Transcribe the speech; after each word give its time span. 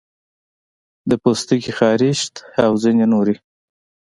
د 1.09 1.11
پوستکي 1.21 1.71
خارښت 1.77 2.35
او 2.63 2.71
ځینې 2.83 3.05
نورې 3.13 3.35